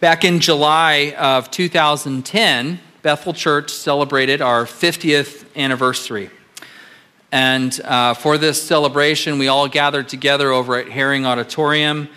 [0.00, 6.30] Back in July of 2010, Bethel Church celebrated our 50th anniversary.
[7.32, 12.08] And uh, for this celebration, we all gathered together over at Hering Auditorium.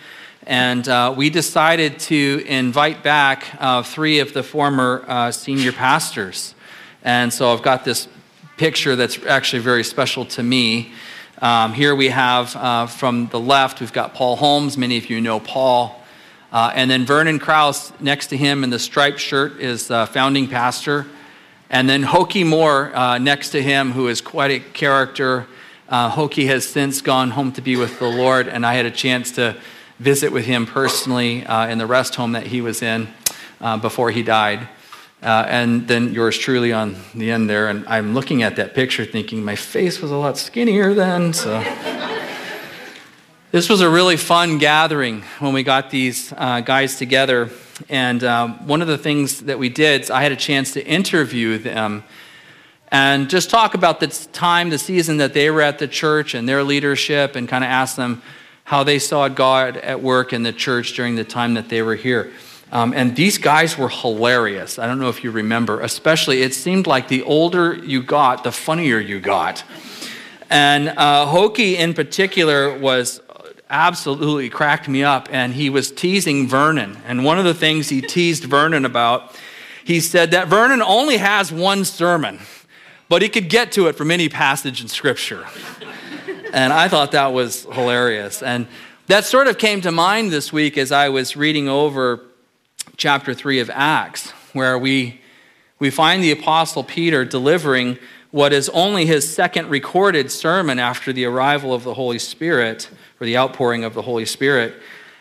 [0.46, 6.54] And uh, we decided to invite back uh, three of the former uh, senior pastors.
[7.02, 8.06] And so I've got this
[8.58, 10.92] picture that's actually very special to me.
[11.40, 14.78] Um, here we have uh, from the left, we've got Paul Holmes.
[14.78, 15.98] Many of you know Paul.
[16.52, 21.06] Uh, and then Vernon Krause next to him in the striped shirt is founding pastor.
[21.72, 25.46] And then Hokie Moore uh, next to him, who is quite a character.
[25.88, 28.90] Uh, Hokie has since gone home to be with the Lord, and I had a
[28.90, 29.56] chance to
[29.98, 33.08] visit with him personally uh, in the rest home that he was in
[33.62, 34.68] uh, before he died.
[35.22, 37.68] and then yours truly on the end there.
[37.68, 41.32] And I'm looking at that picture thinking my face was a lot skinnier then.
[41.32, 41.62] So.
[43.52, 47.50] This was a really fun gathering when we got these uh, guys together.
[47.90, 51.58] And um, one of the things that we did, I had a chance to interview
[51.58, 52.02] them
[52.88, 56.48] and just talk about the time, the season that they were at the church and
[56.48, 58.22] their leadership, and kind of ask them
[58.64, 61.96] how they saw God at work in the church during the time that they were
[61.96, 62.32] here.
[62.72, 64.78] Um, and these guys were hilarious.
[64.78, 68.52] I don't know if you remember, especially, it seemed like the older you got, the
[68.52, 69.62] funnier you got.
[70.48, 73.20] And uh, Hokie, in particular, was
[73.72, 75.28] absolutely cracked me up.
[75.32, 76.98] And he was teasing Vernon.
[77.06, 79.34] And one of the things he teased Vernon about,
[79.84, 82.38] he said that Vernon only has one sermon,
[83.08, 85.46] but he could get to it from any passage in Scripture.
[86.52, 88.42] and I thought that was hilarious.
[88.42, 88.68] And
[89.06, 92.20] that sort of came to mind this week as I was reading over
[92.96, 95.20] chapter 3 of Acts, where we,
[95.78, 97.98] we find the Apostle Peter delivering
[98.30, 102.88] what is only his second recorded sermon after the arrival of the Holy Spirit
[103.22, 104.74] or the outpouring of the Holy Spirit.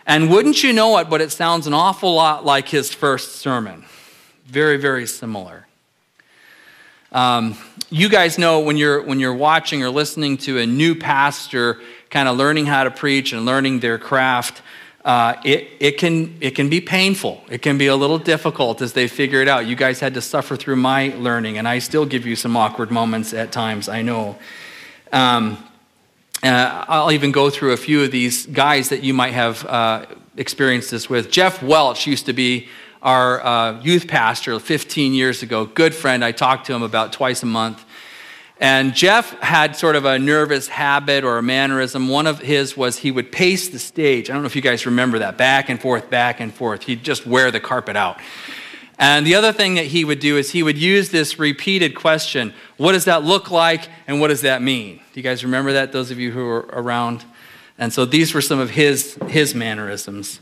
[0.08, 3.86] And wouldn't you know it, but it sounds an awful lot like his first sermon.
[4.48, 5.68] Very, very similar.
[7.12, 7.56] Um,
[7.92, 11.80] you guys know when you're, when you're watching or listening to a new pastor
[12.10, 14.64] kind of learning how to preach and learning their craft,
[15.06, 17.44] uh, it, it, can, it can be painful.
[17.52, 19.68] It can be a little difficult as they figure it out.
[19.68, 22.90] You guys had to suffer through my learning, and I still give you some awkward
[22.90, 24.40] moments at times, I know.
[25.12, 25.64] Um,
[26.44, 30.06] uh, I'll even go through a few of these guys that you might have uh,
[30.38, 31.30] experienced this with.
[31.30, 32.68] Jeff Welch used to be
[33.02, 35.66] our uh, youth pastor 15 years ago.
[35.66, 36.24] Good friend.
[36.24, 37.84] I talked to him about twice a month.
[38.60, 42.08] And Jeff had sort of a nervous habit or a mannerism.
[42.10, 44.30] One of his was he would pace the stage.
[44.30, 46.84] I don't know if you guys remember that back and forth, back and forth.
[46.84, 48.20] He'd just wear the carpet out.
[49.00, 52.54] And the other thing that he would do is he would use this repeated question
[52.78, 54.98] What does that look like and what does that mean?
[54.98, 57.26] Do you guys remember that, those of you who are around?
[57.78, 60.40] And so these were some of his, his mannerisms.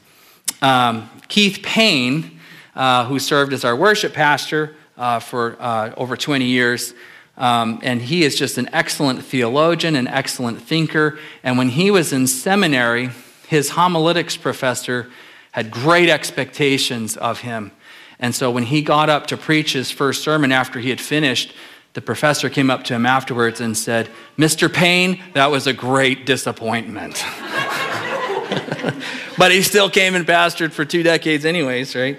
[0.62, 2.40] Um, Keith Payne,
[2.76, 6.94] uh, who served as our worship pastor uh, for uh, over 20 years,
[7.38, 11.18] um, and he is just an excellent theologian, an excellent thinker.
[11.42, 13.12] And when he was in seminary,
[13.48, 15.10] his homiletics professor
[15.52, 17.72] had great expectations of him.
[18.19, 21.53] And so when he got up to preach his first sermon after he had finished,
[21.94, 24.72] the professor came up to him afterwards and said, Mr.
[24.72, 27.24] Payne, that was a great disappointment.
[29.38, 32.18] but he still came and pastored for two decades, anyways, right?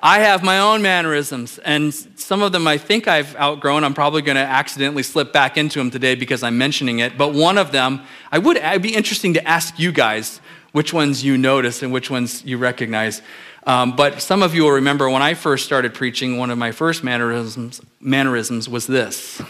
[0.00, 3.82] I have my own mannerisms, and some of them I think I've outgrown.
[3.82, 7.18] I'm probably going to accidentally slip back into them today because I'm mentioning it.
[7.18, 10.40] But one of them, I would, it'd be interesting to ask you guys
[10.78, 13.20] which ones you notice and which ones you recognize.
[13.66, 16.70] Um, but some of you will remember when I first started preaching, one of my
[16.70, 19.42] first mannerisms, mannerisms was this.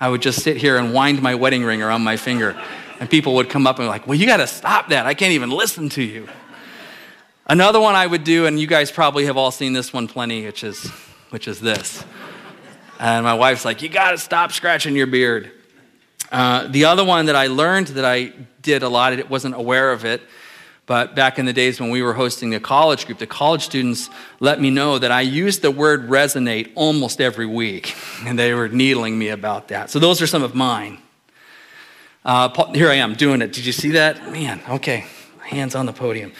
[0.00, 2.56] I would just sit here and wind my wedding ring around my finger,
[3.00, 5.06] and people would come up and be like, Well, you got to stop that.
[5.06, 6.28] I can't even listen to you.
[7.48, 10.46] Another one I would do, and you guys probably have all seen this one plenty,
[10.46, 10.86] which is,
[11.30, 12.04] which is this.
[13.00, 15.50] And my wife's like, You got to stop scratching your beard.
[16.30, 18.32] Uh, the other one that I learned that I
[18.62, 20.22] did a lot, it wasn't aware of it,
[20.86, 24.10] but back in the days when we were hosting a college group, the college students
[24.40, 27.94] let me know that I used the word resonate almost every week,
[28.26, 29.90] and they were needling me about that.
[29.90, 30.98] So those are some of mine.
[32.24, 33.52] Uh, here I am doing it.
[33.52, 34.32] Did you see that?
[34.32, 35.06] Man, okay.
[35.40, 36.32] Hands on the podium.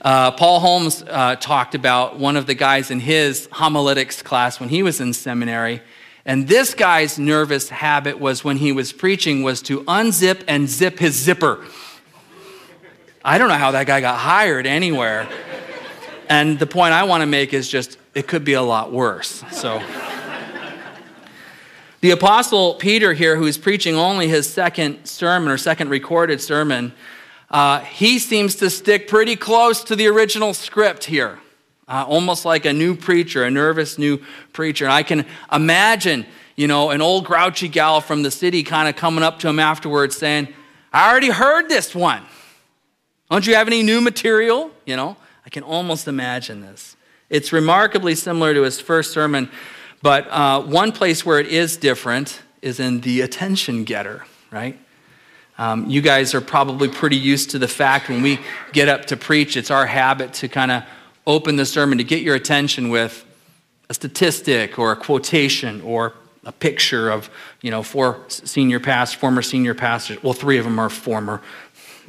[0.00, 4.68] Uh, Paul Holmes uh, talked about one of the guys in his homiletics class when
[4.68, 5.82] he was in seminary.
[6.24, 10.98] And this guy's nervous habit was when he was preaching was to unzip and zip
[10.98, 11.64] his zipper.
[13.22, 15.28] I don't know how that guy got hired anywhere.
[16.28, 19.44] And the point I want to make is just it could be a lot worse.
[19.50, 19.82] So
[22.00, 26.92] the apostle Peter here who's preaching only his second sermon or second recorded sermon,
[27.50, 31.40] uh, he seems to stick pretty close to the original script here.
[31.90, 34.20] uh, almost like a new preacher, a nervous new
[34.52, 34.84] preacher.
[34.84, 36.24] And I can imagine,
[36.56, 39.58] you know, an old grouchy gal from the city kind of coming up to him
[39.58, 40.48] afterwards saying,
[40.92, 42.22] I already heard this one.
[43.30, 44.72] Don't you have any new material?
[44.86, 45.16] You know,
[45.46, 46.96] I can almost imagine this.
[47.28, 49.48] It's remarkably similar to his first sermon,
[50.02, 54.76] but uh, one place where it is different is in the attention getter, right?
[55.58, 58.40] Um, you guys are probably pretty used to the fact when we
[58.72, 60.82] get up to preach, it's our habit to kind of
[61.26, 63.24] open the sermon to get your attention with
[63.88, 67.30] a statistic or a quotation or a picture of,
[67.60, 70.22] you know, four senior past, former senior pastors.
[70.22, 71.42] Well, three of them are former.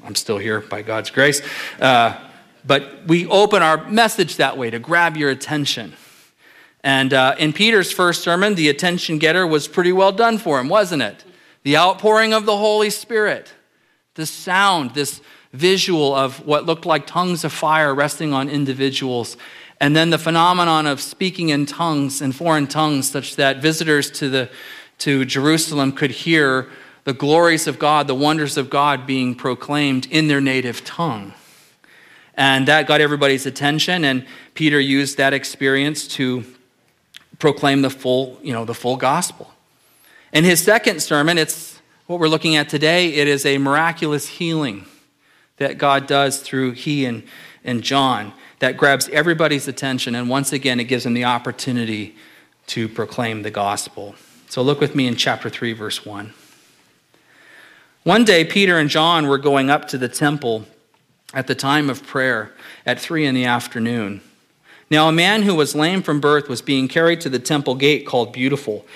[0.04, 1.42] I'm still here by God's grace.
[1.80, 2.18] Uh,
[2.66, 5.94] but we open our message that way to grab your attention.
[6.84, 10.70] And uh, in Peter's first sermon, the attention getter was pretty well done for him,
[10.70, 11.24] wasn't it?
[11.64, 13.54] The outpouring of the Holy Spirit,
[14.16, 15.22] the sound, this
[15.54, 19.38] visual of what looked like tongues of fire resting on individuals,
[19.80, 24.30] and then the phenomenon of speaking in tongues and foreign tongues, such that visitors to,
[24.30, 24.50] the,
[25.00, 26.70] to Jerusalem could hear
[27.04, 31.34] the glories of God, the wonders of God being proclaimed in their native tongue.
[32.36, 36.46] And that got everybody's attention, and Peter used that experience to
[37.40, 39.52] proclaim the full, you know, the full gospel.
[40.32, 43.14] In his second sermon, it's what we're looking at today.
[43.14, 44.86] It is a miraculous healing
[45.58, 47.24] that God does through he and,
[47.64, 50.16] and John that grabs everybody's attention.
[50.16, 52.16] And once again, it gives them the opportunity
[52.68, 54.16] to proclaim the gospel.
[54.50, 56.34] So look with me in chapter 3, verse 1.
[58.04, 60.66] One day, Peter and John were going up to the temple
[61.36, 62.52] at the time of prayer
[62.84, 64.22] at 3 in the afternoon.
[64.90, 68.08] Now, a man who was lame from birth was being carried to the temple gate
[68.08, 68.88] called Beautiful,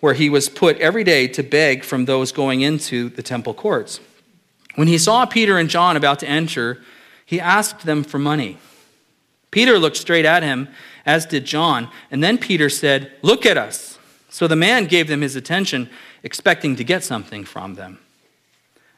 [0.00, 4.00] where he was put every day to beg from those going into the temple courts.
[4.76, 6.82] When he saw Peter and John about to enter,
[7.26, 8.56] he asked them for money.
[9.50, 10.68] Peter looked straight at him,
[11.04, 13.98] as did John, and then Peter said, Look at us.
[14.30, 15.90] So the man gave them his attention,
[16.22, 17.98] expecting to get something from them.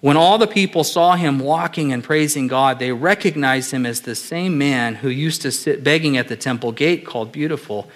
[0.00, 4.14] When all the people saw him walking and praising God, they recognized him as the
[4.14, 7.90] same man who used to sit begging at the temple gate called Beautiful.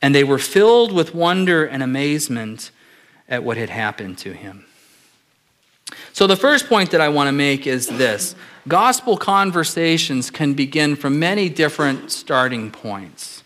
[0.00, 2.70] And they were filled with wonder and amazement
[3.28, 4.66] at what had happened to him.
[6.12, 8.36] So, the first point that I want to make is this
[8.68, 13.42] gospel conversations can begin from many different starting points.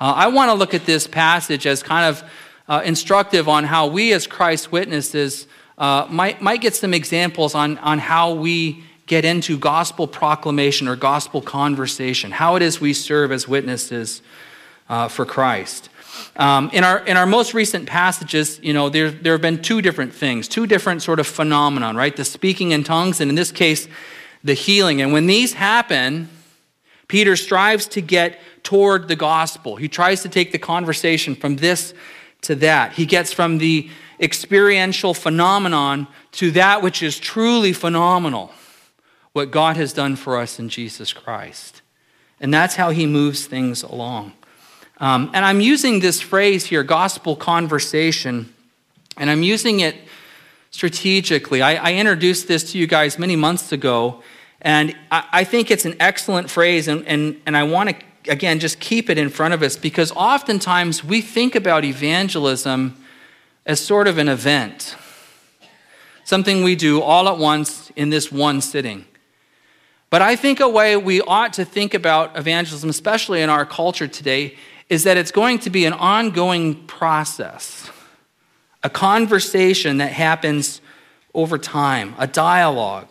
[0.00, 2.24] Uh, I want to look at this passage as kind of
[2.68, 5.46] uh, instructive on how we, as Christ's witnesses,
[5.82, 11.42] uh, might, get some examples on, on how we get into gospel proclamation or gospel
[11.42, 14.22] conversation, how it is we serve as witnesses
[14.88, 15.88] uh, for Christ.
[16.36, 19.82] Um, in, our, in our most recent passages, you know, there, there have been two
[19.82, 22.14] different things, two different sort of phenomenon, right?
[22.14, 23.88] The speaking in tongues, and in this case,
[24.44, 25.02] the healing.
[25.02, 26.28] And when these happen,
[27.08, 29.74] Peter strives to get toward the gospel.
[29.74, 31.92] He tries to take the conversation from this
[32.42, 32.92] to that.
[32.92, 33.90] He gets from the
[34.22, 38.52] experiential phenomenon to that which is truly phenomenal,
[39.32, 41.82] what God has done for us in Jesus Christ.
[42.40, 44.32] And that's how he moves things along.
[44.98, 48.54] Um, and I'm using this phrase here, gospel conversation,
[49.16, 49.96] and I'm using it
[50.70, 51.60] strategically.
[51.60, 54.22] I, I introduced this to you guys many months ago,
[54.60, 57.96] and I, I think it's an excellent phrase, and, and, and I want to,
[58.30, 63.01] again, just keep it in front of us because oftentimes we think about evangelism
[63.64, 64.96] as sort of an event,
[66.24, 69.04] something we do all at once in this one sitting.
[70.10, 74.08] But I think a way we ought to think about evangelism, especially in our culture
[74.08, 74.56] today,
[74.88, 77.90] is that it's going to be an ongoing process,
[78.82, 80.82] a conversation that happens
[81.32, 83.08] over time, a dialogue.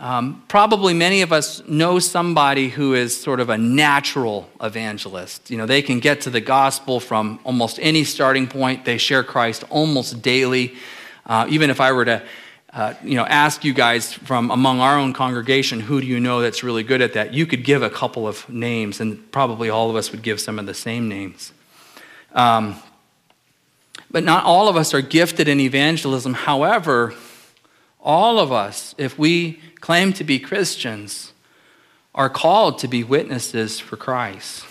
[0.00, 5.50] Um, probably many of us know somebody who is sort of a natural evangelist.
[5.50, 8.84] You know, they can get to the gospel from almost any starting point.
[8.84, 10.76] They share Christ almost daily.
[11.26, 12.22] Uh, even if I were to
[12.72, 16.42] uh, you know, ask you guys from among our own congregation, who do you know
[16.42, 17.34] that's really good at that?
[17.34, 20.58] You could give a couple of names, and probably all of us would give some
[20.58, 21.52] of the same names.
[22.34, 22.76] Um,
[24.10, 26.34] but not all of us are gifted in evangelism.
[26.34, 27.14] However,
[28.00, 31.32] all of us, if we claim to be Christians,
[32.14, 34.64] are called to be witnesses for Christ.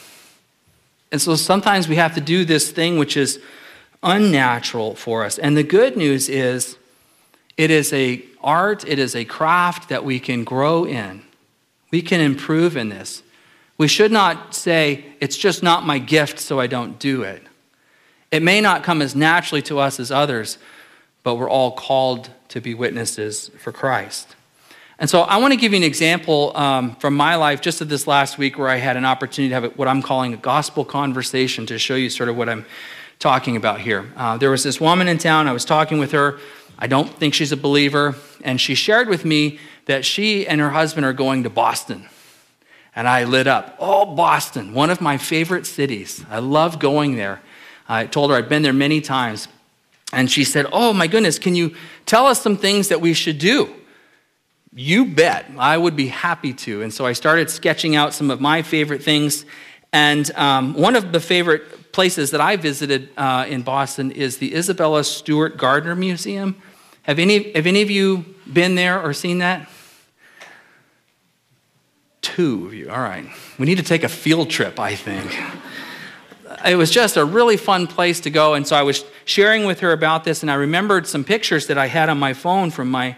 [1.11, 3.39] And so sometimes we have to do this thing which is
[4.03, 5.37] unnatural for us.
[5.37, 6.77] And the good news is
[7.55, 11.23] it is a art, it is a craft that we can grow in.
[11.91, 13.23] We can improve in this.
[13.77, 17.43] We should not say, it's just not my gift, so I don't do it.
[18.31, 20.57] It may not come as naturally to us as others,
[21.27, 24.33] but we're all called to be witnesses for Christ.
[24.97, 27.89] And so I want to give you an example um, from my life just of
[27.89, 30.85] this last week where I had an opportunity to have what I'm calling a gospel
[30.85, 32.65] conversation to show you sort of what I'm
[33.19, 34.09] talking about here.
[34.15, 36.39] Uh, there was this woman in town, I was talking with her.
[36.79, 38.15] I don't think she's a believer.
[38.41, 42.07] And she shared with me that she and her husband are going to Boston.
[42.95, 43.75] And I lit up.
[43.79, 46.23] Oh, Boston, one of my favorite cities.
[46.29, 47.41] I love going there.
[47.89, 49.49] I told her I'd been there many times.
[50.13, 53.37] And she said, Oh, my goodness, can you tell us some things that we should
[53.37, 53.73] do?
[54.73, 55.49] You bet.
[55.57, 56.81] I would be happy to.
[56.81, 59.45] And so I started sketching out some of my favorite things.
[59.91, 64.53] And um, one of the favorite places that I visited uh, in Boston is the
[64.53, 66.61] Isabella Stewart Gardner Museum.
[67.03, 69.67] Have any, have any of you been there or seen that?
[72.21, 72.89] Two of you.
[72.89, 73.25] All right.
[73.57, 75.35] We need to take a field trip, I think.
[76.65, 78.53] It was just a really fun place to go.
[78.53, 81.77] And so I was sharing with her about this, and I remembered some pictures that
[81.77, 83.15] I had on my phone from my,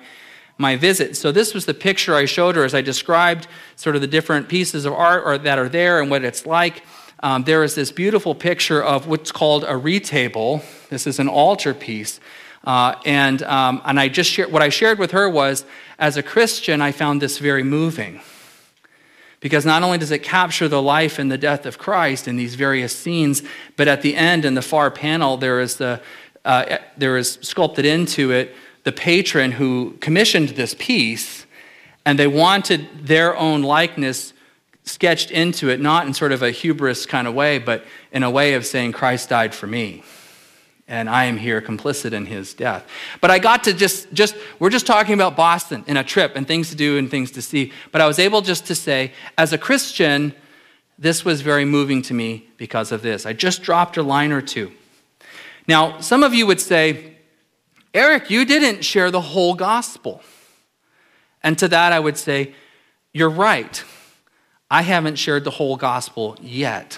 [0.58, 1.16] my visit.
[1.16, 4.50] So this was the picture I showed her as I described sort of the different
[4.50, 6.84] pieces of art or, that are there and what it's like.
[7.22, 10.64] Um, there is this beautiful picture of what's called a retable.
[10.90, 12.20] This is an altar piece.
[12.64, 15.66] Uh, and, um, and I just what I shared with her was,
[15.98, 18.22] as a Christian, I found this very moving.
[19.40, 22.56] Because not only does it capture the life and the death of Christ in these
[22.56, 23.42] various scenes,
[23.78, 26.02] but at the end, in the far panel, there is, the,
[26.44, 31.46] uh, there is sculpted into it the patron who commissioned this piece,
[32.06, 34.34] and they wanted their own likeness
[34.84, 38.32] sketched into it, not in sort of a hubris kind of way, but in a
[38.32, 40.04] way of saying, Christ died for me
[40.90, 42.86] and I am here complicit in his death.
[43.22, 46.48] But I got to just, just, we're just talking about Boston and a trip and
[46.48, 47.72] things to do and things to see.
[47.92, 50.34] But I was able just to say, as a Christian,
[50.98, 53.26] this was very moving to me because of this.
[53.26, 54.72] I just dropped a line or two.
[55.68, 57.18] Now, some of you would say,
[57.94, 60.24] Eric, you didn't share the whole gospel.
[61.44, 62.56] And to that, I would say,
[63.14, 63.84] you're right.
[64.72, 66.98] I haven't shared the whole gospel yet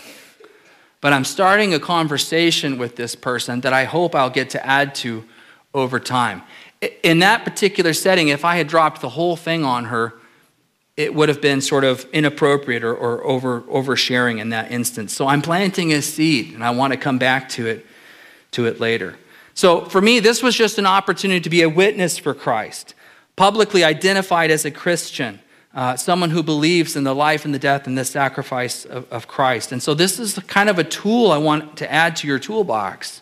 [1.01, 4.95] but I'm starting a conversation with this person that I hope I'll get to add
[4.95, 5.25] to
[5.73, 6.43] over time.
[7.03, 10.13] In that particular setting, if I had dropped the whole thing on her,
[10.97, 15.13] it would have been sort of inappropriate or, or over oversharing in that instance.
[15.13, 17.85] So I'm planting a seed, and I want to come back to it
[18.51, 19.15] to it later.
[19.53, 22.93] So for me, this was just an opportunity to be a witness for Christ,
[23.35, 25.39] publicly identified as a Christian
[25.73, 29.27] uh, someone who believes in the life and the death and the sacrifice of, of
[29.27, 29.71] Christ.
[29.71, 33.21] And so, this is kind of a tool I want to add to your toolbox.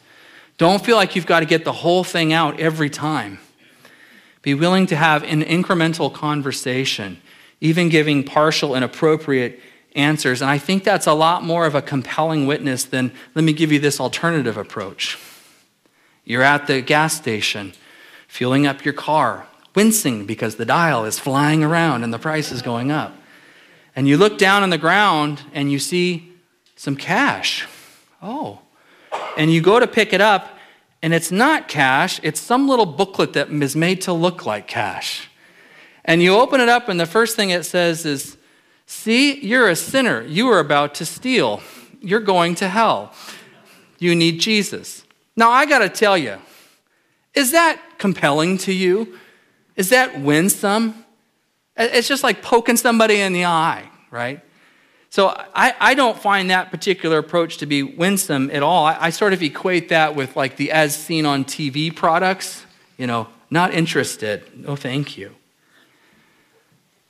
[0.58, 3.40] Don't feel like you've got to get the whole thing out every time.
[4.42, 7.22] Be willing to have an incremental conversation,
[7.62, 9.60] even giving partial and appropriate
[9.96, 10.42] answers.
[10.42, 13.72] And I think that's a lot more of a compelling witness than let me give
[13.72, 15.18] you this alternative approach.
[16.26, 17.74] You're at the gas station,
[18.28, 22.62] fueling up your car wincing because the dial is flying around and the price is
[22.62, 23.16] going up.
[23.96, 26.32] And you look down on the ground and you see
[26.76, 27.68] some cash.
[28.22, 28.60] Oh.
[29.38, 30.58] And you go to pick it up,
[31.02, 35.30] and it's not cash, it's some little booklet that is made to look like cash.
[36.06, 38.38] And you open it up, and the first thing it says is,
[38.86, 40.24] See, you're a sinner.
[40.24, 41.62] You are about to steal.
[42.02, 43.14] You're going to hell.
[44.00, 45.04] You need Jesus.
[45.36, 46.40] Now, I got to tell you,
[47.36, 49.20] is that compelling to you?
[49.80, 51.06] Is that winsome?
[51.78, 54.42] It's just like poking somebody in the eye, right?
[55.10, 58.84] So I, I don't find that particular approach to be winsome at all.
[58.84, 62.66] I, I sort of equate that with like the as seen on TV products,
[62.98, 64.44] you know, not interested.
[64.54, 65.34] No, thank you.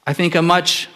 [0.05, 0.89] I think a much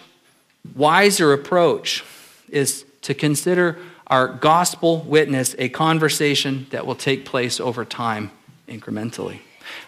[0.76, 2.04] wiser approach
[2.50, 8.30] is to consider our gospel witness a conversation that will take place over time
[8.68, 9.40] incrementally.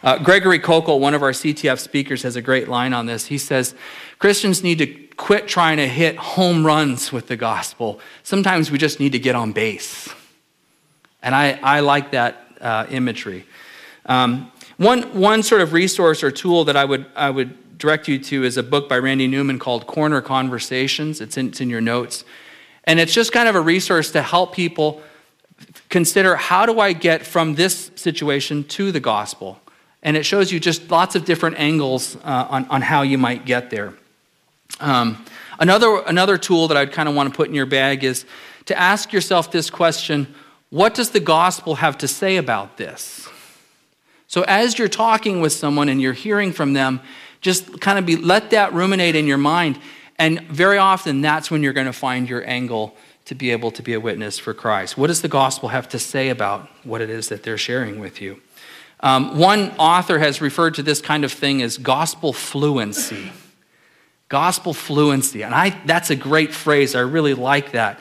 [0.03, 3.27] Uh, Gregory Koukl, one of our CTF speakers, has a great line on this.
[3.27, 3.75] He says,
[4.19, 8.01] Christians need to quit trying to hit home runs with the gospel.
[8.23, 10.09] Sometimes we just need to get on base.
[11.23, 13.47] And I, I like that uh, imagery.
[14.07, 18.19] Um, one, one sort of resource or tool that I would, I would direct you
[18.19, 21.21] to is a book by Randy Newman called Corner Conversations.
[21.21, 22.25] It's in, it's in your notes.
[22.85, 25.03] And it's just kind of a resource to help people
[25.89, 29.61] consider how do I get from this situation to the gospel?
[30.07, 33.45] And it shows you just lots of different angles uh, on, on how you might
[33.45, 33.93] get there.
[34.79, 35.25] Um,
[35.59, 38.25] another, another tool that I'd kind of want to put in your bag is
[38.67, 40.33] to ask yourself this question
[40.71, 43.29] what does the gospel have to say about this?
[44.29, 47.01] So, as you're talking with someone and you're hearing from them,
[47.41, 49.79] just kind of be, let that ruminate in your mind.
[50.19, 52.97] And very often, that's when you're going to find your angle
[53.27, 54.97] to be able to be a witness for Christ.
[54.97, 58.21] What does the gospel have to say about what it is that they're sharing with
[58.21, 58.41] you?
[59.07, 63.31] Um, one author has referred to this kind of thing as gospel fluency.
[64.29, 65.45] Gospel fluency.
[65.45, 66.97] And I, that's a great phrase.
[66.97, 68.01] I really like that.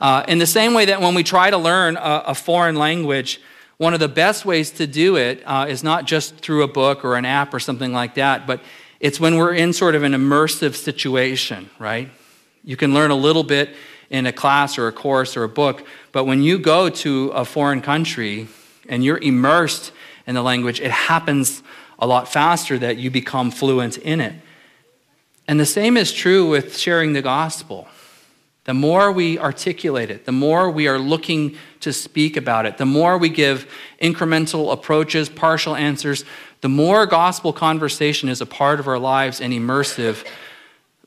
[0.00, 3.40] Uh, in the same way that when we try to learn a, a foreign language,
[3.78, 7.04] one of the best ways to do it uh, is not just through a book
[7.04, 8.60] or an app or something like that, but
[9.00, 12.10] it's when we're in sort of an immersive situation, right?
[12.62, 13.70] You can learn a little bit
[14.08, 17.44] in a class or a course or a book, but when you go to a
[17.44, 18.46] foreign country
[18.88, 19.90] and you're immersed
[20.26, 21.62] in the language, it happens
[21.98, 24.34] a lot faster that you become fluent in it.
[25.46, 27.88] And the same is true with sharing the gospel.
[28.64, 32.86] The more we articulate it, the more we are looking to speak about it, the
[32.86, 36.24] more we give incremental approaches, partial answers,
[36.62, 40.26] the more gospel conversation is a part of our lives and immersive,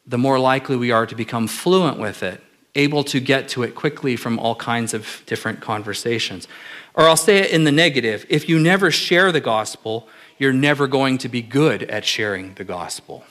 [0.06, 2.44] the more likely we are to become fluent with it,
[2.78, 6.48] able to get to it quickly from all kinds of different conversations.
[6.94, 10.08] Or I'll say it in the negative if you never share the gospel,
[10.38, 13.26] you're never going to be good at sharing the gospel.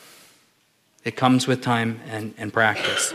[1.04, 3.14] It comes with time and, and practice.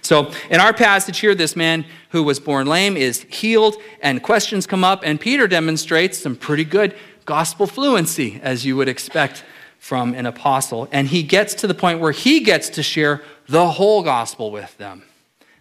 [0.00, 4.66] So, in our passage here, this man who was born lame is healed, and questions
[4.66, 6.94] come up, and Peter demonstrates some pretty good
[7.24, 9.44] gospel fluency, as you would expect
[9.78, 10.88] from an apostle.
[10.92, 14.76] And he gets to the point where he gets to share the whole gospel with
[14.78, 15.02] them,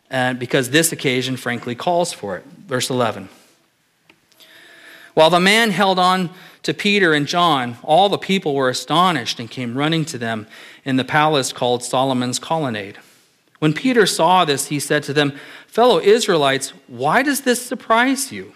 [0.10, 2.46] and because this occasion, frankly, calls for it.
[2.46, 3.30] Verse 11.
[5.14, 6.30] While the man held on
[6.64, 10.48] to Peter and John, all the people were astonished and came running to them
[10.86, 12.98] in the palace called Solomon's Colonnade.
[13.60, 15.34] When Peter saw this, he said to them,
[15.66, 18.54] Fellow Israelites, why does this surprise you?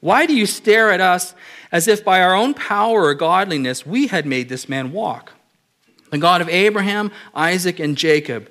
[0.00, 1.34] Why do you stare at us
[1.70, 5.32] as if by our own power or godliness we had made this man walk?
[6.10, 8.50] The God of Abraham, Isaac, and Jacob,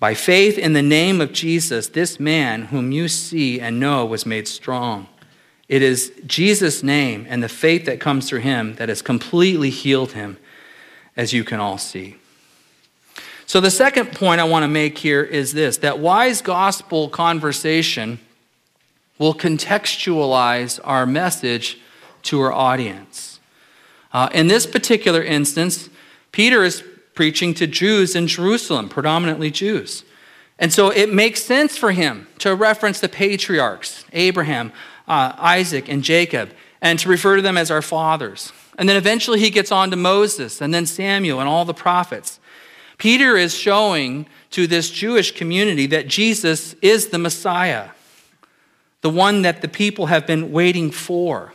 [0.00, 4.24] By faith in the name of Jesus, this man whom you see and know was
[4.24, 5.06] made strong.
[5.68, 10.12] It is Jesus' name and the faith that comes through him that has completely healed
[10.12, 10.38] him,
[11.18, 12.16] as you can all see.
[13.44, 18.20] So, the second point I want to make here is this that wise gospel conversation
[19.18, 21.78] will contextualize our message
[22.22, 23.38] to our audience.
[24.14, 25.90] Uh, in this particular instance,
[26.32, 26.82] Peter is
[27.20, 30.04] preaching to Jews in Jerusalem, predominantly Jews.
[30.58, 34.72] And so it makes sense for him to reference the patriarchs, Abraham,
[35.06, 36.48] uh, Isaac and Jacob,
[36.80, 38.54] and to refer to them as our fathers.
[38.78, 42.40] And then eventually he gets on to Moses and then Samuel and all the prophets.
[42.96, 47.90] Peter is showing to this Jewish community that Jesus is the Messiah,
[49.02, 51.52] the one that the people have been waiting for,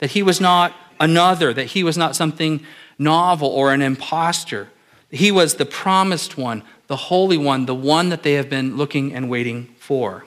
[0.00, 2.62] that he was not another, that he was not something
[2.98, 4.68] novel or an impostor.
[5.10, 9.14] He was the promised one, the holy one, the one that they have been looking
[9.14, 10.24] and waiting for.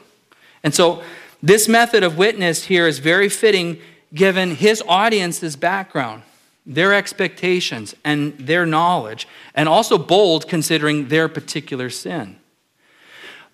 [0.63, 1.03] And so
[1.41, 3.79] this method of witness here is very fitting
[4.13, 6.23] given his audience's background,
[6.65, 12.37] their expectations, and their knowledge, and also bold considering their particular sin.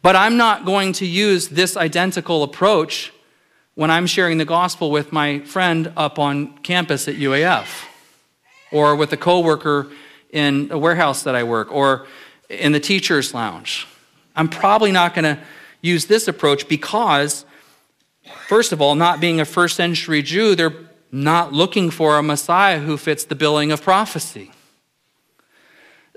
[0.01, 3.11] But I'm not going to use this identical approach
[3.75, 7.85] when I'm sharing the gospel with my friend up on campus at UAF,
[8.73, 9.91] or with a coworker
[10.31, 12.07] in a warehouse that I work, or
[12.49, 13.87] in the teacher's lounge.
[14.35, 15.39] I'm probably not going to
[15.81, 17.45] use this approach because
[18.47, 20.73] First of all, not being a first century Jew, they're
[21.11, 24.51] not looking for a Messiah who fits the billing of prophecy.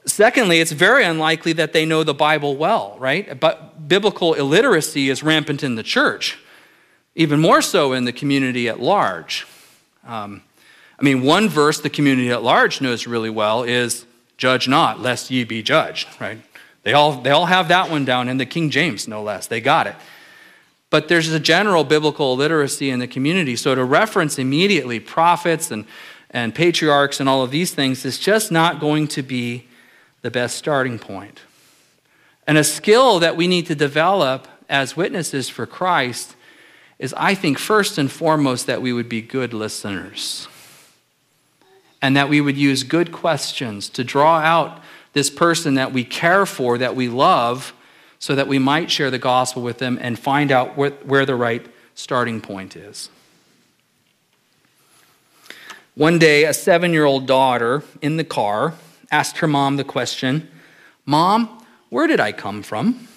[0.07, 3.39] Secondly, it's very unlikely that they know the Bible well, right?
[3.39, 6.39] But biblical illiteracy is rampant in the church,
[7.17, 9.47] even more so in the community at large.
[10.07, 10.43] Um,
[10.99, 14.07] I mean, one verse the community at large knows really well is,
[14.39, 16.39] Judge not, lest ye be judged, right?
[16.83, 19.47] They all, they all have that one down in the King James, no less.
[19.47, 19.97] They got it.
[20.89, 23.57] But there's a general biblical literacy in the community.
[23.57, 25.85] So to reference immediately prophets and,
[26.31, 29.67] and patriarchs and all of these things is just not going to be
[30.23, 31.41] the best starting point.
[32.47, 36.37] And a skill that we need to develop as witnesses for Christ
[36.99, 40.47] is I think first and foremost that we would be good listeners
[42.07, 44.81] and that we would use good questions to draw out
[45.13, 47.75] this person that we care for, that we love,
[48.21, 51.67] so that we might share the gospel with them and find out where the right
[51.97, 53.11] starting point is.
[55.97, 58.75] One day, a seven year old daughter in the car
[59.11, 60.49] asked her mom the question
[61.07, 63.09] Mom, where did I come from?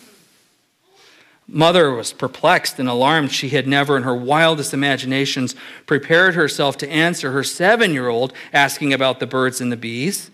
[1.52, 3.32] Mother was perplexed and alarmed.
[3.32, 5.56] She had never, in her wildest imaginations,
[5.88, 10.30] prepared herself to answer her seven year old asking about the birds and the bees.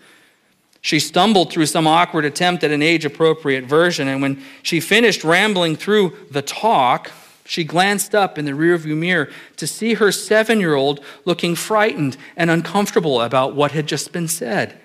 [0.82, 5.24] She stumbled through some awkward attempt at an age appropriate version, and when she finished
[5.24, 7.10] rambling through the talk,
[7.44, 12.16] she glanced up in the rearview mirror to see her seven year old looking frightened
[12.36, 14.78] and uncomfortable about what had just been said.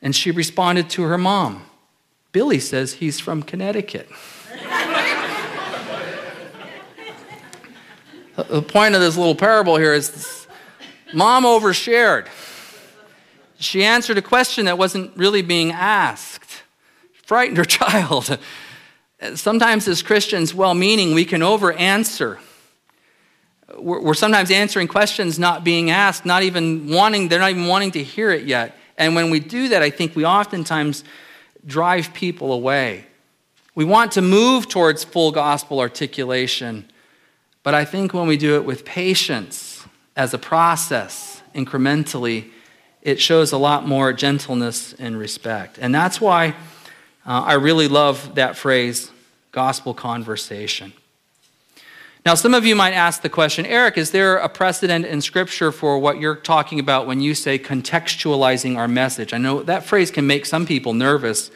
[0.00, 1.66] And she responded to her mom
[2.32, 4.08] Billy says he's from Connecticut.
[8.48, 10.46] The point of this little parable here is
[11.12, 12.26] mom overshared.
[13.58, 16.62] She answered a question that wasn't really being asked,
[17.24, 18.38] frightened her child.
[19.34, 22.38] Sometimes, as Christians, well meaning, we can over answer.
[23.78, 28.02] We're sometimes answering questions not being asked, not even wanting, they're not even wanting to
[28.02, 28.76] hear it yet.
[28.98, 31.04] And when we do that, I think we oftentimes
[31.64, 33.06] drive people away.
[33.74, 36.90] We want to move towards full gospel articulation,
[37.62, 42.50] but I think when we do it with patience as a process, incrementally,
[43.02, 45.78] it shows a lot more gentleness and respect.
[45.80, 46.54] And that's why
[47.26, 49.10] uh, I really love that phrase,
[49.52, 50.92] gospel conversation.
[52.24, 55.72] Now, some of you might ask the question Eric, is there a precedent in Scripture
[55.72, 59.32] for what you're talking about when you say contextualizing our message?
[59.32, 61.50] I know that phrase can make some people nervous.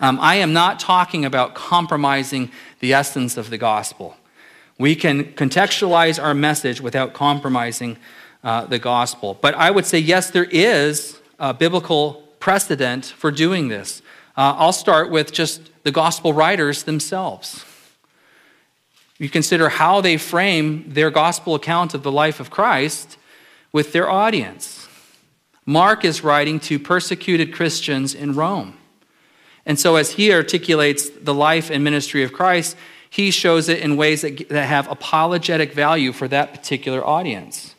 [0.00, 4.16] Um, I am not talking about compromising the essence of the gospel.
[4.78, 7.96] We can contextualize our message without compromising
[8.42, 9.38] uh, the gospel.
[9.40, 14.02] But I would say, yes, there is a biblical precedent for doing this.
[14.36, 17.64] Uh, I'll start with just the gospel writers themselves.
[19.18, 23.16] You consider how they frame their gospel account of the life of Christ
[23.72, 24.88] with their audience.
[25.64, 28.76] Mark is writing to persecuted Christians in Rome.
[29.64, 32.76] And so, as he articulates the life and ministry of Christ,
[33.14, 37.76] he shows it in ways that, that have apologetic value for that particular audience.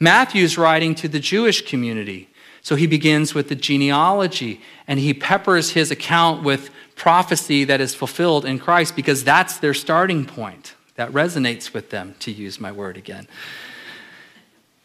[0.00, 2.30] Matthew's writing to the Jewish community.
[2.62, 7.94] So he begins with the genealogy and he peppers his account with prophecy that is
[7.94, 10.74] fulfilled in Christ because that's their starting point.
[10.94, 13.28] That resonates with them, to use my word again.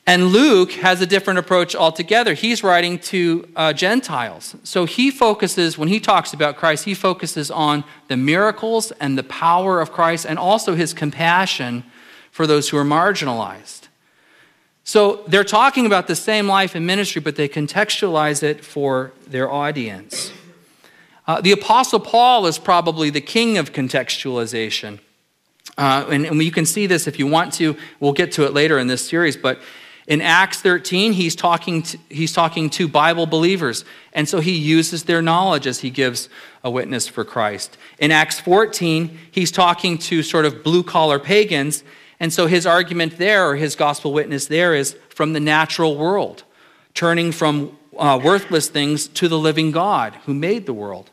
[0.07, 2.33] And Luke has a different approach altogether.
[2.33, 4.55] He's writing to uh, Gentiles.
[4.63, 9.23] So he focuses, when he talks about Christ, he focuses on the miracles and the
[9.23, 11.83] power of Christ and also his compassion
[12.31, 13.89] for those who are marginalized.
[14.85, 19.51] So they're talking about the same life and ministry, but they contextualize it for their
[19.51, 20.31] audience.
[21.27, 24.99] Uh, the Apostle Paul is probably the king of contextualization.
[25.77, 27.75] Uh, and, and you can see this if you want to.
[27.99, 29.35] We'll get to it later in this series.
[29.35, 29.59] But
[30.07, 33.83] in Acts 13, he's talking, to, he's talking to Bible believers.
[34.13, 36.29] And so he uses their knowledge as he gives
[36.63, 37.77] a witness for Christ.
[37.99, 41.83] In Acts 14, he's talking to sort of blue collar pagans.
[42.21, 46.43] And so his argument there, or his gospel witness there, is from the natural world,
[46.93, 51.11] turning from uh, worthless things to the living God who made the world.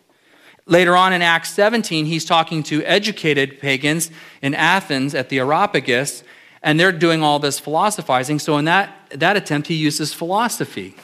[0.67, 6.23] Later on in Acts 17, he's talking to educated pagans in Athens at the Areopagus,
[6.65, 8.41] and they're doing all this philosophizing.
[8.41, 10.97] So, in that, that attempt, he uses philosophy.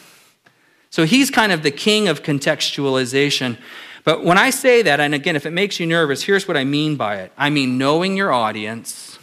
[0.89, 3.59] So, he's kind of the king of contextualization.
[4.03, 6.65] But when I say that, and again, if it makes you nervous, here's what I
[6.65, 9.19] mean by it I mean knowing your audience,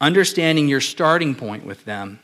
[0.00, 2.18] understanding your starting point with them,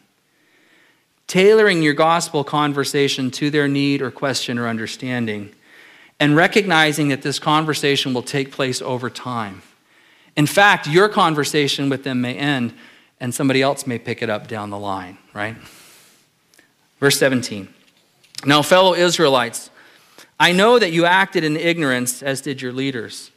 [1.27, 5.55] tailoring your gospel conversation to their need or question or understanding
[6.19, 9.63] and recognizing that this conversation will take place over time.
[10.35, 12.75] In fact, your conversation with them may end
[13.21, 15.57] and somebody else may pick it up down the line, right?
[17.01, 17.69] Verse 17.
[18.45, 19.71] Now, fellow Israelites,
[20.39, 23.31] I know that you acted in ignorance, as did your leaders.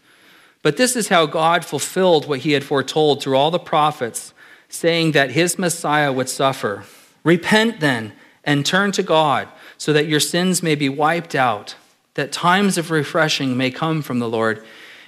[0.61, 4.33] But this is how God fulfilled what he had foretold through all the prophets,
[4.69, 6.83] saying that his Messiah would suffer.
[7.23, 8.13] Repent then
[8.43, 11.75] and turn to God, so that your sins may be wiped out
[12.15, 14.63] that times of refreshing may come from the Lord,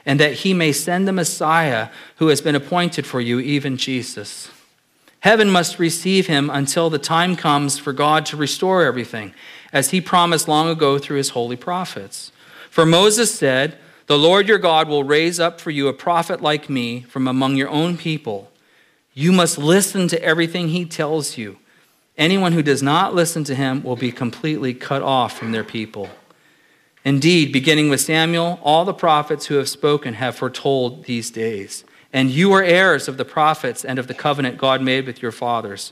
[0.05, 4.49] and that he may send the Messiah who has been appointed for you, even Jesus.
[5.23, 9.33] Heaven must receive him until the time comes for God to restore everything,
[9.71, 12.33] as he promised long ago through his holy prophets.
[12.69, 16.69] For Moses said, The Lord your God will raise up for you a prophet like
[16.69, 18.51] me from among your own people.
[19.13, 21.57] You must listen to everything he tells you.
[22.17, 26.09] Anyone who does not listen to him will be completely cut off from their people.
[27.05, 31.85] Indeed, beginning with Samuel, all the prophets who have spoken have foretold these days.
[32.13, 35.31] And you are heirs of the prophets and of the covenant God made with your
[35.31, 35.91] fathers.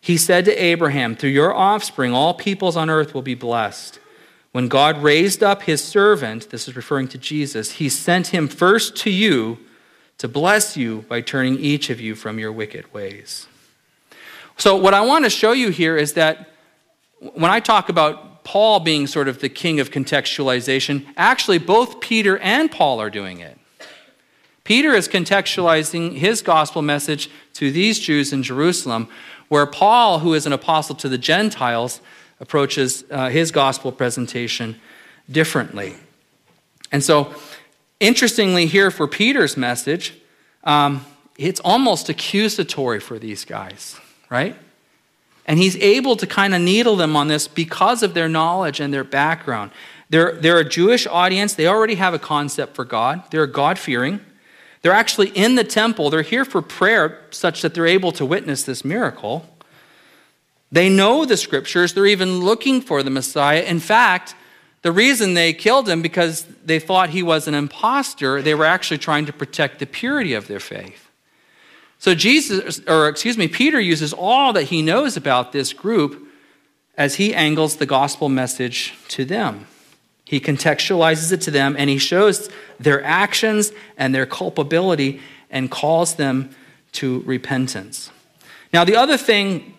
[0.00, 3.98] He said to Abraham, Through your offspring, all peoples on earth will be blessed.
[4.52, 8.96] When God raised up his servant, this is referring to Jesus, he sent him first
[8.98, 9.58] to you
[10.18, 13.46] to bless you by turning each of you from your wicked ways.
[14.56, 16.50] So, what I want to show you here is that
[17.20, 22.38] when I talk about Paul being sort of the king of contextualization, actually both Peter
[22.38, 23.59] and Paul are doing it.
[24.70, 29.08] Peter is contextualizing his gospel message to these Jews in Jerusalem,
[29.48, 32.00] where Paul, who is an apostle to the Gentiles,
[32.38, 34.80] approaches uh, his gospel presentation
[35.28, 35.96] differently.
[36.92, 37.34] And so,
[37.98, 40.14] interestingly, here for Peter's message,
[40.62, 41.04] um,
[41.36, 43.98] it's almost accusatory for these guys,
[44.30, 44.54] right?
[45.46, 48.94] And he's able to kind of needle them on this because of their knowledge and
[48.94, 49.72] their background.
[50.10, 51.54] They're, they're a Jewish audience.
[51.54, 53.24] They already have a concept for God.
[53.32, 54.20] They're God fearing.
[54.82, 56.10] They're actually in the temple.
[56.10, 59.48] They're here for prayer, such that they're able to witness this miracle.
[60.72, 61.92] They know the scriptures.
[61.92, 63.62] They're even looking for the Messiah.
[63.62, 64.34] In fact,
[64.82, 68.98] the reason they killed him because they thought he was an impostor, they were actually
[68.98, 71.10] trying to protect the purity of their faith.
[71.98, 76.26] So Jesus, or excuse me, Peter uses all that he knows about this group
[76.96, 79.66] as he angles the gospel message to them.
[80.24, 86.14] He contextualizes it to them and he shows their actions and their culpability and calls
[86.14, 86.50] them
[86.92, 88.10] to repentance.
[88.72, 89.74] Now, the other thing,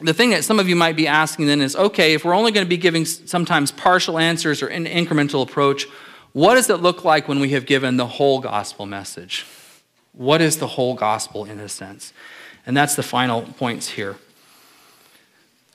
[0.00, 2.52] the thing that some of you might be asking then is okay, if we're only
[2.52, 5.86] going to be giving sometimes partial answers or an incremental approach,
[6.32, 9.46] what does it look like when we have given the whole gospel message?
[10.12, 12.12] What is the whole gospel in a sense?
[12.66, 14.16] And that's the final points here.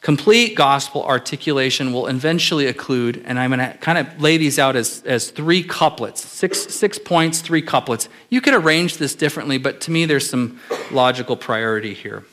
[0.01, 4.75] Complete gospel articulation will eventually occlude, and I'm going to kind of lay these out
[4.75, 8.07] as, as three couplets six, six points, three couplets.
[8.29, 10.60] You could arrange this differently, but to me, there's some
[10.91, 12.23] logical priority here.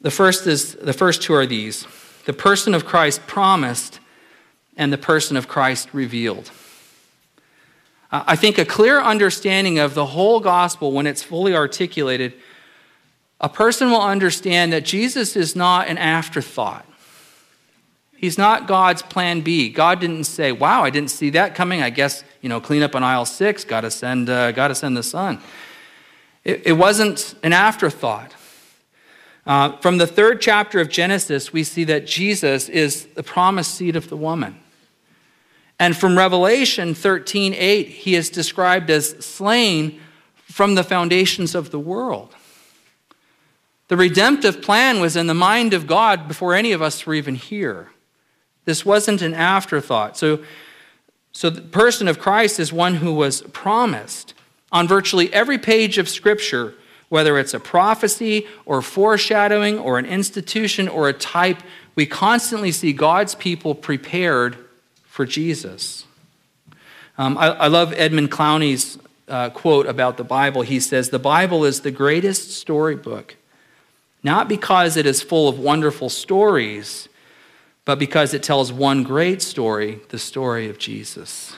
[0.00, 1.86] The first, is, the first two are these
[2.26, 3.98] the person of Christ promised
[4.76, 6.50] and the person of Christ revealed.
[8.12, 12.34] I think a clear understanding of the whole gospel, when it's fully articulated,
[13.40, 16.86] a person will understand that Jesus is not an afterthought.
[18.16, 19.70] He's not God's plan B.
[19.70, 21.80] God didn't say, "Wow, I didn't see that coming.
[21.80, 23.64] I guess you know, clean up on aisle six.
[23.64, 25.40] Got to send, uh, got to send the son."
[26.44, 28.34] It, it, wasn't an afterthought.
[29.46, 33.96] Uh, from the third chapter of Genesis, we see that Jesus is the promised seed
[33.96, 34.58] of the woman.
[35.78, 39.98] And from Revelation 13 8, he is described as slain
[40.34, 42.34] from the foundations of the world.
[43.90, 47.34] The redemptive plan was in the mind of God before any of us were even
[47.34, 47.90] here.
[48.64, 50.16] This wasn't an afterthought.
[50.16, 50.44] So,
[51.32, 54.32] so the person of Christ is one who was promised.
[54.70, 56.74] On virtually every page of Scripture,
[57.08, 61.60] whether it's a prophecy or foreshadowing or an institution or a type,
[61.96, 64.56] we constantly see God's people prepared
[65.02, 66.04] for Jesus.
[67.18, 70.62] Um, I, I, love Edmund Clowney's uh, quote about the Bible.
[70.62, 73.34] He says, The Bible is the greatest storybook
[74.22, 77.08] not because it is full of wonderful stories,
[77.84, 81.56] but because it tells one great story, the story of Jesus.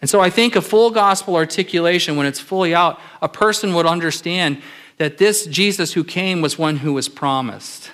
[0.00, 3.86] And so I think a full gospel articulation, when it's fully out, a person would
[3.86, 4.62] understand
[4.96, 7.90] that this Jesus who came was one who was promised.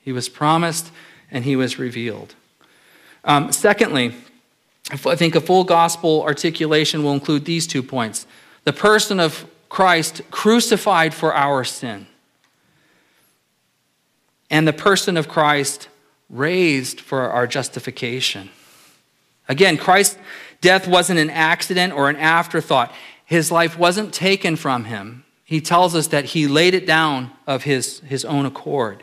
[0.00, 0.90] He was promised
[1.30, 2.34] and he was revealed.
[3.24, 4.14] Um, secondly,
[4.90, 8.26] I think a full gospel articulation will include these two points
[8.64, 12.06] the person of Christ crucified for our sin
[14.50, 15.88] and the person of Christ
[16.28, 18.50] raised for our justification.
[19.48, 20.18] Again, Christ's
[20.60, 22.92] death wasn't an accident or an afterthought.
[23.24, 25.24] His life wasn't taken from him.
[25.44, 29.02] He tells us that he laid it down of his, his own accord.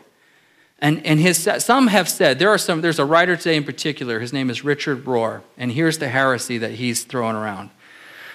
[0.80, 4.20] And, and his, some have said, there are some, there's a writer today in particular,
[4.20, 7.72] his name is Richard Rohr, and here's the heresy that he's throwing around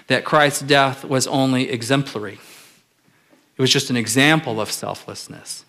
[0.08, 2.40] that Christ's death was only exemplary.
[3.56, 5.64] It was just an example of selflessness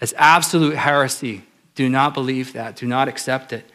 [0.00, 1.42] as absolute heresy.
[1.74, 2.76] Do not believe that.
[2.76, 3.68] Do not accept it.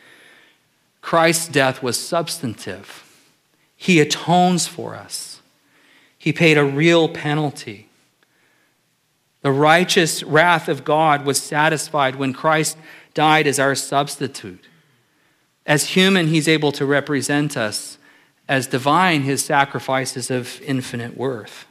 [1.01, 3.07] Christ's death was substantive.
[3.75, 5.41] He atones for us,
[6.17, 7.87] He paid a real penalty.
[9.41, 12.77] The righteous wrath of God was satisfied when Christ
[13.15, 14.67] died as our substitute.
[15.65, 17.97] As human, He's able to represent us.
[18.47, 21.65] As divine, His sacrifice is of infinite worth.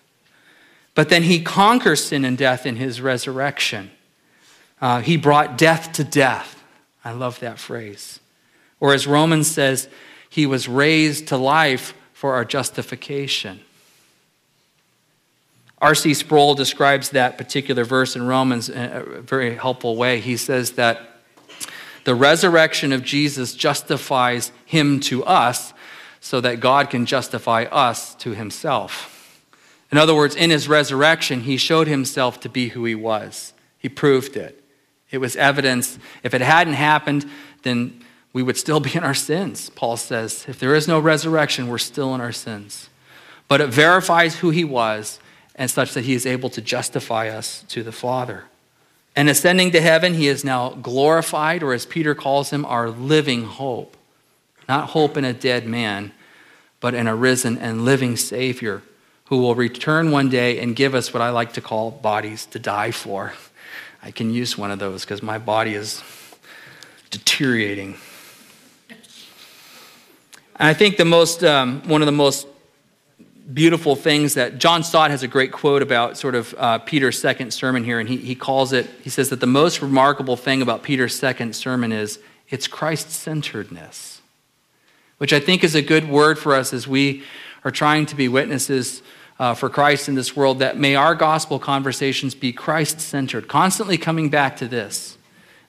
[0.94, 3.90] But then he conquers sin and death in his resurrection.
[4.80, 6.62] Uh, he brought death to death.
[7.04, 8.20] I love that phrase.
[8.78, 9.88] Or as Romans says,
[10.28, 13.60] he was raised to life for our justification.
[15.78, 16.14] R.C.
[16.14, 20.20] Sproul describes that particular verse in Romans in a very helpful way.
[20.20, 21.00] He says that
[22.04, 25.72] the resurrection of Jesus justifies him to us
[26.20, 29.42] so that God can justify us to himself.
[29.90, 33.52] In other words, in his resurrection, he showed himself to be who he was.
[33.78, 34.59] He proved it.
[35.10, 35.98] It was evidence.
[36.22, 37.28] If it hadn't happened,
[37.62, 40.44] then we would still be in our sins, Paul says.
[40.48, 42.88] If there is no resurrection, we're still in our sins.
[43.48, 45.18] But it verifies who he was
[45.56, 48.44] and such that he is able to justify us to the Father.
[49.16, 53.44] And ascending to heaven, he is now glorified, or as Peter calls him, our living
[53.44, 53.96] hope.
[54.68, 56.12] Not hope in a dead man,
[56.78, 58.82] but in a risen and living Savior
[59.24, 62.58] who will return one day and give us what I like to call bodies to
[62.58, 63.32] die for.
[64.02, 66.02] I can use one of those because my body is
[67.10, 67.96] deteriorating.
[68.88, 72.46] And I think the most, um, one of the most
[73.52, 77.52] beautiful things that John Stott has a great quote about sort of uh, Peter's second
[77.52, 80.82] sermon here, and he, he calls it, he says that the most remarkable thing about
[80.82, 84.20] Peter's second sermon is it's Christ centeredness,
[85.18, 87.22] which I think is a good word for us as we
[87.64, 89.02] are trying to be witnesses
[89.40, 93.96] uh, for Christ in this world, that may our gospel conversations be Christ centered, constantly
[93.96, 95.16] coming back to this.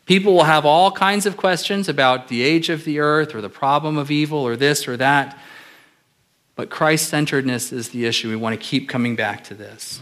[0.05, 3.49] People will have all kinds of questions about the age of the earth or the
[3.49, 5.39] problem of evil or this or that,
[6.57, 8.27] but Christ centeredness is the issue.
[8.27, 10.01] We want to keep coming back to this.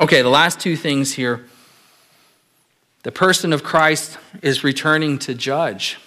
[0.00, 1.44] Okay, the last two things here.
[3.02, 5.98] The person of Christ is returning to judge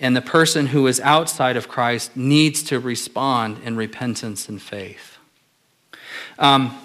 [0.00, 5.18] and the person who is outside of Christ needs to respond in repentance and faith.
[6.38, 6.78] Um,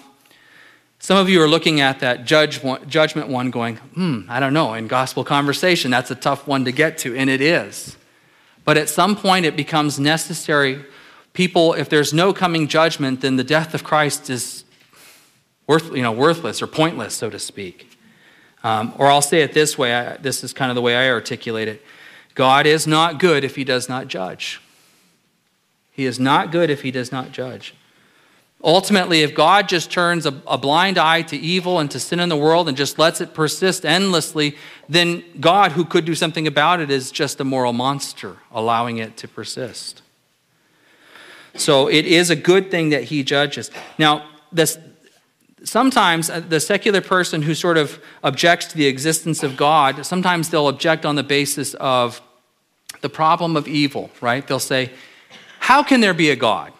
[0.98, 4.54] some of you are looking at that judge one, judgment one going, hmm, I don't
[4.54, 7.96] know, in gospel conversation, that's a tough one to get to, and it is.
[8.64, 10.84] But at some point, it becomes necessary.
[11.34, 14.64] People, if there's no coming judgment, then the death of Christ is
[15.66, 17.98] worth, you know, worthless or pointless, so to speak.
[18.62, 21.10] Um, or I'll say it this way I, this is kind of the way I
[21.10, 21.82] articulate it.
[22.34, 24.60] God is not good if he does not judge.
[25.92, 27.74] He is not good if he does not judge.
[28.62, 32.30] Ultimately, if God just turns a, a, blind eye to evil and to sin in
[32.30, 34.56] the world and just lets it persist endlessly,
[34.88, 39.18] then God, who could do something about it, is just a moral monster, allowing it
[39.18, 40.00] to persist.
[41.56, 43.70] So it is a good thing that he judges.
[43.98, 44.78] Now, this,
[45.64, 50.50] sometimes uh, the secular person who sort of objects to the existence of God, sometimes
[50.50, 52.20] they'll object on the basis of
[53.00, 54.46] the problem of evil, right?
[54.46, 54.92] They'll say,
[55.60, 56.72] How can there be a God?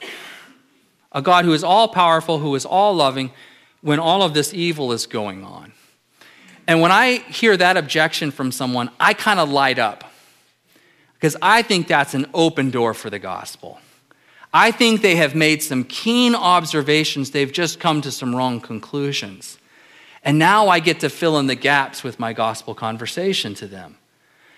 [1.13, 3.31] A God who is all powerful, who is all loving,
[3.81, 5.73] when all of this evil is going on.
[6.67, 10.11] And when I hear that objection from someone, I kind of light up
[11.15, 13.81] because I think that's an open door for the gospel.
[14.57, 17.33] I think they have made some keen observations.
[17.33, 19.59] They've just come to some wrong conclusions.
[20.23, 23.97] And now I get to fill in the gaps with my gospel conversation to them.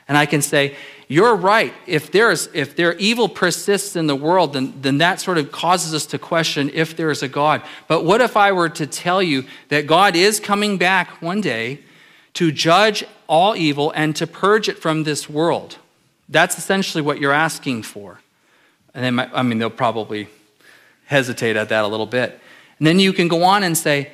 [0.07, 0.77] And I can say,
[1.09, 1.73] You're right.
[1.87, 5.95] If, there's, if their evil persists in the world, then, then that sort of causes
[5.95, 7.63] us to question if there is a God.
[7.89, 11.81] But what if I were to tell you that God is coming back one day
[12.35, 15.79] to judge all evil and to purge it from this world?
[16.29, 18.21] That's essentially what you're asking for.
[18.97, 20.27] And they might, I mean, they'll probably
[21.05, 22.41] hesitate at that a little bit.
[22.79, 24.11] And then you can go on and say,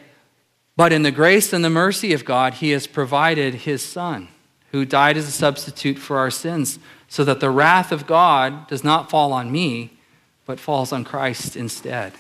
[0.76, 4.26] but in the grace and the mercy of God, He has provided His Son,
[4.72, 8.82] who died as a substitute for our sins, so that the wrath of God does
[8.82, 9.92] not fall on me,
[10.46, 12.14] but falls on Christ instead.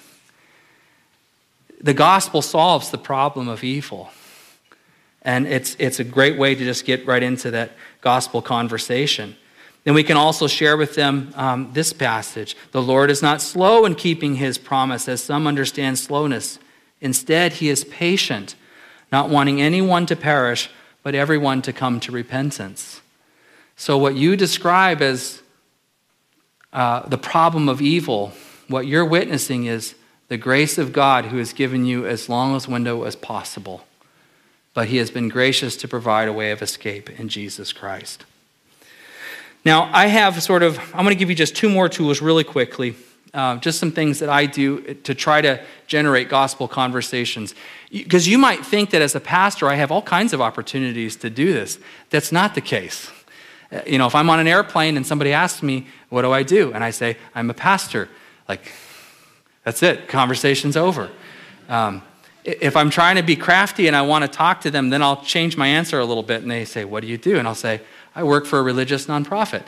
[1.80, 4.10] The gospel solves the problem of evil.
[5.22, 7.72] And it's, it's a great way to just get right into that
[8.02, 9.36] gospel conversation.
[9.84, 13.84] Then we can also share with them um, this passage The Lord is not slow
[13.84, 16.58] in keeping his promise, as some understand slowness.
[17.00, 18.54] Instead, he is patient,
[19.10, 20.70] not wanting anyone to perish,
[21.02, 23.00] but everyone to come to repentance.
[23.74, 25.42] So, what you describe as
[26.72, 28.32] uh, the problem of evil,
[28.68, 29.96] what you're witnessing is
[30.28, 33.84] the grace of God who has given you as long a window as possible.
[34.74, 38.24] But he has been gracious to provide a way of escape in Jesus Christ.
[39.64, 42.44] Now, I have sort of, I'm going to give you just two more tools really
[42.44, 42.96] quickly.
[43.32, 47.54] Uh, just some things that I do to try to generate gospel conversations.
[47.90, 51.30] Because you might think that as a pastor, I have all kinds of opportunities to
[51.30, 51.78] do this.
[52.10, 53.10] That's not the case.
[53.70, 56.42] Uh, you know, if I'm on an airplane and somebody asks me, What do I
[56.42, 56.74] do?
[56.74, 58.10] And I say, I'm a pastor.
[58.48, 58.70] Like,
[59.64, 60.08] That's it.
[60.08, 61.08] Conversation's over.
[61.70, 62.02] Um,
[62.44, 65.22] if I'm trying to be crafty and I want to talk to them, then I'll
[65.22, 66.42] change my answer a little bit.
[66.42, 67.38] And they say, What do you do?
[67.38, 67.80] And I'll say,
[68.14, 69.62] I work for a religious nonprofit.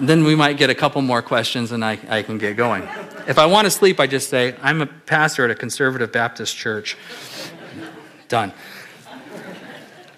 [0.00, 2.88] then we might get a couple more questions and I, I can get going.
[3.28, 6.56] If I want to sleep, I just say, I'm a pastor at a conservative Baptist
[6.56, 6.96] church.
[8.28, 8.52] Done.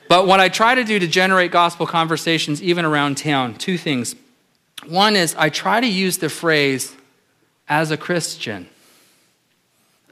[0.09, 4.15] But what I try to do to generate gospel conversations, even around town, two things.
[4.87, 6.95] One is I try to use the phrase,
[7.69, 8.69] as a Christian.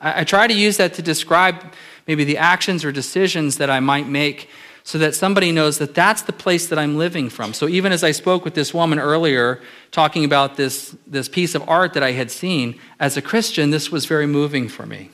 [0.01, 1.75] I, I try to use that to describe
[2.07, 4.49] maybe the actions or decisions that I might make
[4.85, 7.55] so that somebody knows that that's the place that I'm living from.
[7.55, 9.61] So even as I spoke with this woman earlier,
[9.91, 13.93] talking about this, this piece of art that I had seen, as a Christian, this
[13.93, 15.11] was very moving for me.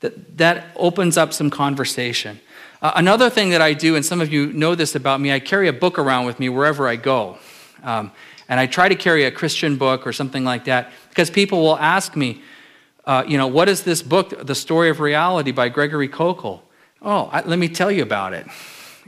[0.00, 2.40] That, that opens up some conversation.
[2.82, 5.38] Uh, another thing that I do, and some of you know this about me, I
[5.38, 7.38] carry a book around with me wherever I go.
[7.82, 8.10] Um,
[8.48, 11.76] and I try to carry a Christian book or something like that because people will
[11.76, 12.42] ask me,
[13.04, 16.62] uh, you know, what is this book, The Story of Reality by Gregory Koukl?
[17.02, 18.46] Oh, I, let me tell you about it.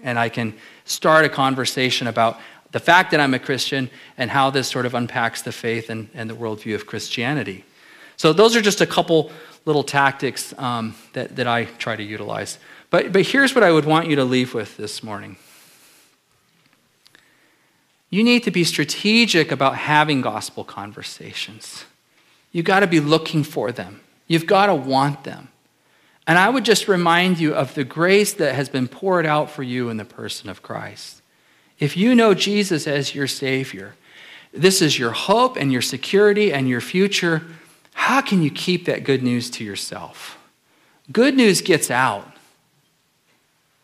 [0.03, 2.40] And I can start a conversation about
[2.72, 6.09] the fact that I'm a Christian and how this sort of unpacks the faith and,
[6.14, 7.64] and the worldview of Christianity.
[8.16, 9.30] So, those are just a couple
[9.64, 12.59] little tactics um, that, that I try to utilize.
[12.90, 15.36] But, but here's what I would want you to leave with this morning.
[18.11, 21.84] You need to be strategic about having gospel conversations.
[22.53, 24.01] You've got to be looking for them.
[24.26, 25.49] You've got to want them.
[26.26, 29.62] And I would just remind you of the grace that has been poured out for
[29.62, 31.20] you in the person of Christ.
[31.78, 33.96] If you know Jesus as your Savior,
[34.52, 37.42] this is your hope and your security and your future.
[37.94, 40.38] How can you keep that good news to yourself?
[41.10, 42.28] Good news gets out.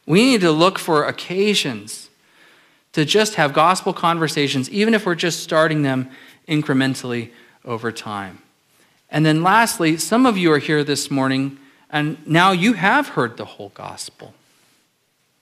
[0.07, 2.09] We need to look for occasions
[2.93, 6.11] to just have gospel conversations, even if we're just starting them
[6.47, 7.31] incrementally
[7.65, 8.39] over time.
[9.11, 11.59] And then lastly, some of you are here this morning
[11.91, 14.35] and now you have heard the whole gospel.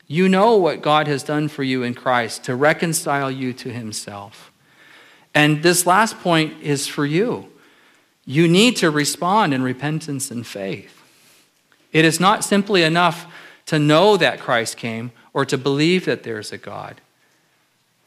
[0.07, 4.53] You know what God has done for you in Christ to reconcile you to himself.
[5.35, 7.49] And this last point is for you.
[8.25, 11.03] You need to respond in repentance and faith.
[11.93, 13.27] It is not simply enough
[13.67, 17.01] to know that Christ came or to believe that there's a God.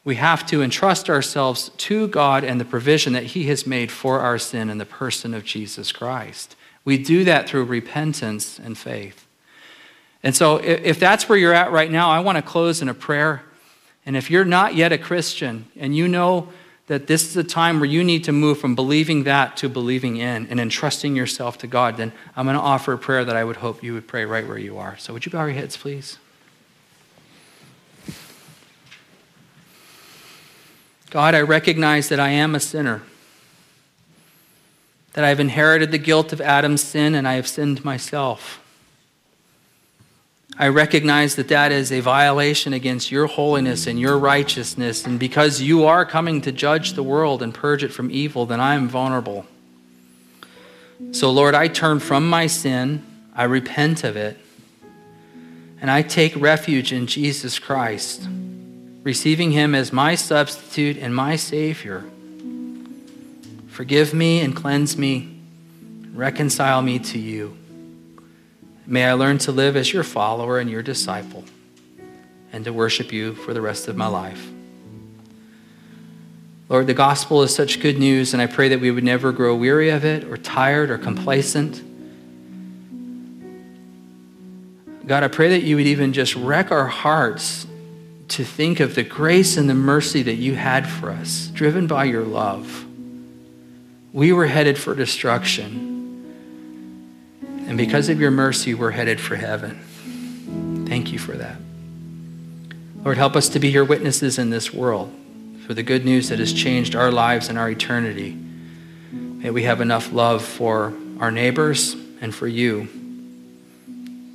[0.02, 4.20] We have to entrust ourselves to God and the provision that He has made for
[4.20, 6.56] our sin in the person of Jesus Christ.
[6.84, 9.26] We do that through repentance and faith.
[10.22, 12.94] And so, if that's where you're at right now, I want to close in a
[12.94, 13.42] prayer.
[14.04, 16.48] And if you're not yet a Christian and you know
[16.88, 20.16] that this is a time where you need to move from believing that to believing
[20.16, 23.44] in and entrusting yourself to God, then I'm going to offer a prayer that I
[23.44, 24.98] would hope you would pray right where you are.
[24.98, 26.18] So, would you bow your heads, please?
[31.10, 33.02] God, I recognize that I am a sinner,
[35.12, 38.60] that I have inherited the guilt of Adam's sin and I have sinned myself.
[40.58, 45.62] I recognize that that is a violation against your holiness and your righteousness, and because
[45.62, 48.86] you are coming to judge the world and purge it from evil, then I am
[48.86, 49.46] vulnerable.
[51.12, 53.02] So, Lord, I turn from my sin,
[53.34, 54.38] I repent of it,
[55.80, 58.28] and I take refuge in Jesus Christ
[59.02, 62.04] receiving him as my substitute and my Savior.
[63.80, 65.40] Forgive me and cleanse me,
[66.12, 67.56] reconcile me to you.
[68.86, 71.46] May I learn to live as your follower and your disciple,
[72.52, 74.50] and to worship you for the rest of my life.
[76.68, 79.56] Lord, the gospel is such good news, and I pray that we would never grow
[79.56, 81.82] weary of it, or tired, or complacent.
[85.06, 87.66] God, I pray that you would even just wreck our hearts
[88.28, 92.04] to think of the grace and the mercy that you had for us, driven by
[92.04, 92.88] your love.
[94.12, 95.88] We were headed for destruction.
[97.66, 100.86] And because of your mercy, we're headed for heaven.
[100.88, 101.56] Thank you for that.
[103.04, 105.14] Lord, help us to be your witnesses in this world
[105.66, 108.36] for the good news that has changed our lives and our eternity.
[109.12, 112.88] May we have enough love for our neighbors and for you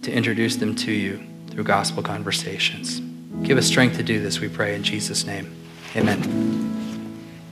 [0.01, 3.01] to introduce them to you through gospel conversations.
[3.43, 5.53] Give us strength to do this, we pray in Jesus' name.
[5.95, 6.74] Amen.